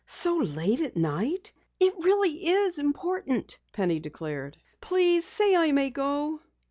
[0.07, 4.57] "So late at night?" "It really is important," Penny declared.
[4.81, 6.41] "Please say I may go."